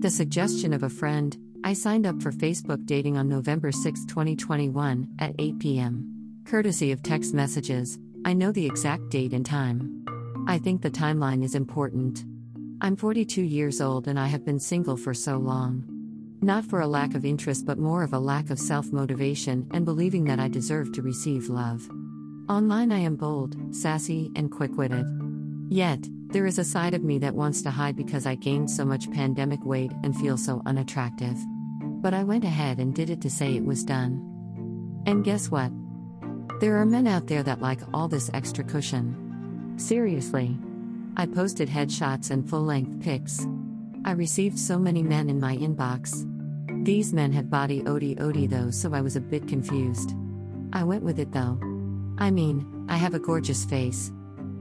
At 0.00 0.04
the 0.04 0.10
suggestion 0.10 0.72
of 0.72 0.82
a 0.82 0.88
friend, 0.88 1.36
I 1.62 1.74
signed 1.74 2.06
up 2.06 2.22
for 2.22 2.32
Facebook 2.32 2.86
dating 2.86 3.18
on 3.18 3.28
November 3.28 3.70
6, 3.70 4.06
2021, 4.06 5.06
at 5.18 5.34
8 5.38 5.58
p.m. 5.58 6.40
Courtesy 6.46 6.90
of 6.90 7.02
text 7.02 7.34
messages, 7.34 7.98
I 8.24 8.32
know 8.32 8.50
the 8.50 8.64
exact 8.64 9.10
date 9.10 9.34
and 9.34 9.44
time. 9.44 10.02
I 10.48 10.56
think 10.56 10.80
the 10.80 10.90
timeline 10.90 11.44
is 11.44 11.54
important. 11.54 12.24
I'm 12.80 12.96
42 12.96 13.42
years 13.42 13.82
old 13.82 14.08
and 14.08 14.18
I 14.18 14.28
have 14.28 14.42
been 14.42 14.58
single 14.58 14.96
for 14.96 15.12
so 15.12 15.36
long. 15.36 15.84
Not 16.40 16.64
for 16.64 16.80
a 16.80 16.86
lack 16.86 17.14
of 17.14 17.26
interest, 17.26 17.66
but 17.66 17.76
more 17.76 18.02
of 18.02 18.14
a 18.14 18.18
lack 18.18 18.48
of 18.48 18.58
self 18.58 18.90
motivation 18.92 19.68
and 19.70 19.84
believing 19.84 20.24
that 20.24 20.40
I 20.40 20.48
deserve 20.48 20.92
to 20.92 21.02
receive 21.02 21.50
love. 21.50 21.86
Online, 22.48 22.90
I 22.90 23.00
am 23.00 23.16
bold, 23.16 23.54
sassy, 23.76 24.30
and 24.34 24.50
quick 24.50 24.78
witted. 24.78 25.04
Yet, 25.68 26.08
there 26.32 26.46
is 26.46 26.58
a 26.58 26.64
side 26.64 26.94
of 26.94 27.02
me 27.02 27.18
that 27.18 27.34
wants 27.34 27.62
to 27.62 27.70
hide 27.70 27.96
because 27.96 28.24
I 28.24 28.36
gained 28.36 28.70
so 28.70 28.84
much 28.84 29.10
pandemic 29.10 29.64
weight 29.64 29.92
and 30.04 30.16
feel 30.16 30.36
so 30.36 30.62
unattractive. 30.64 31.36
But 31.82 32.14
I 32.14 32.22
went 32.22 32.44
ahead 32.44 32.78
and 32.78 32.94
did 32.94 33.10
it 33.10 33.20
to 33.22 33.30
say 33.30 33.56
it 33.56 33.64
was 33.64 33.84
done. 33.84 35.02
And 35.06 35.24
guess 35.24 35.50
what? 35.50 35.72
There 36.60 36.76
are 36.76 36.86
men 36.86 37.06
out 37.06 37.26
there 37.26 37.42
that 37.42 37.60
like 37.60 37.80
all 37.92 38.06
this 38.06 38.30
extra 38.32 38.62
cushion. 38.62 39.74
Seriously. 39.76 40.56
I 41.16 41.26
posted 41.26 41.68
headshots 41.68 42.30
and 42.30 42.48
full 42.48 42.62
length 42.62 43.02
pics. 43.02 43.46
I 44.04 44.12
received 44.12 44.58
so 44.58 44.78
many 44.78 45.02
men 45.02 45.28
in 45.28 45.40
my 45.40 45.56
inbox. 45.56 46.26
These 46.84 47.12
men 47.12 47.32
had 47.32 47.50
body 47.50 47.82
odie 47.82 48.18
odie 48.18 48.48
though, 48.48 48.70
so 48.70 48.94
I 48.94 49.00
was 49.00 49.16
a 49.16 49.20
bit 49.20 49.48
confused. 49.48 50.14
I 50.72 50.84
went 50.84 51.02
with 51.02 51.18
it 51.18 51.32
though. 51.32 51.58
I 52.18 52.30
mean, 52.30 52.86
I 52.88 52.96
have 52.96 53.14
a 53.14 53.18
gorgeous 53.18 53.64
face. 53.64 54.12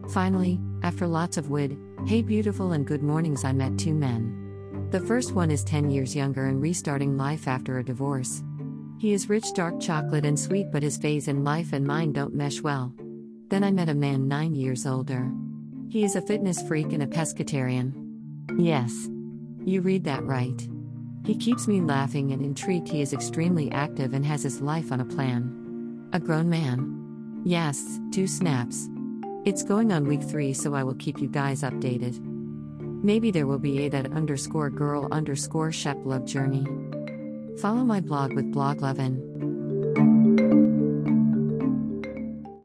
Finally, 0.10 0.60
after 0.90 1.06
lots 1.06 1.38
of 1.38 1.52
wood, 1.52 1.78
hey 2.08 2.24
beautiful 2.24 2.72
and 2.72 2.84
good 2.84 3.04
mornings, 3.04 3.46
I 3.46 3.54
met 3.54 3.78
two 3.78 3.94
men. 3.94 4.88
The 4.90 5.00
first 5.00 5.34
one 5.34 5.52
is 5.52 5.64
10 5.64 5.92
years 5.92 6.16
younger 6.16 6.48
and 6.48 6.60
restarting 6.60 7.16
life 7.16 7.48
after 7.48 7.78
a 7.78 7.84
divorce. 7.84 8.44
He 8.98 9.14
is 9.14 9.30
rich, 9.30 9.54
dark 9.54 9.80
chocolate, 9.80 10.26
and 10.26 10.38
sweet, 10.38 10.72
but 10.72 10.82
his 10.82 10.98
phase 10.98 11.28
in 11.28 11.44
life 11.44 11.74
and 11.74 11.86
mine 11.86 12.12
don't 12.12 12.34
mesh 12.34 12.62
well. 12.62 12.92
Then 13.50 13.64
I 13.64 13.70
met 13.70 13.90
a 13.90 13.94
man 13.94 14.28
9 14.28 14.56
years 14.56 14.88
older. 14.88 15.32
He 15.90 16.04
is 16.04 16.16
a 16.16 16.24
fitness 16.24 16.60
freak 16.64 16.92
and 16.92 17.04
a 17.04 17.08
pescatarian. 17.08 17.94
Yes. 18.58 18.92
You 19.64 19.82
read 19.82 20.06
that 20.06 20.24
right. 20.24 20.68
He 21.24 21.36
keeps 21.36 21.68
me 21.68 21.82
laughing 21.82 22.32
and 22.32 22.44
intrigued. 22.44 22.88
He 22.88 23.04
is 23.04 23.14
extremely 23.14 23.72
active 23.72 24.16
and 24.16 24.26
has 24.26 24.42
his 24.42 24.60
life 24.60 24.92
on 24.92 25.02
a 25.02 25.06
plan. 25.06 26.10
A 26.14 26.20
grown 26.20 26.50
man. 26.50 27.44
Yes, 27.46 28.00
two 28.12 28.26
snaps. 28.26 28.90
It's 29.46 29.64
going 29.64 29.92
on 29.94 30.06
week 30.06 30.22
three, 30.22 30.54
so 30.54 30.76
I 30.76 30.84
will 30.84 30.96
keep 30.96 31.20
you 31.20 31.30
guys 31.30 31.62
updated. 31.62 32.20
Maybe 33.02 33.32
there 33.32 33.48
will 33.48 33.58
be 33.58 33.86
a 33.86 33.90
that 33.90 34.12
underscore 34.12 34.70
girl 34.70 35.08
underscore 35.12 35.72
shep 35.72 35.98
love 36.04 36.26
journey. 36.26 36.66
Follow 37.62 37.86
my 37.86 38.02
blog 38.02 38.34
with 38.34 38.54
Bloglovin'. 38.54 39.49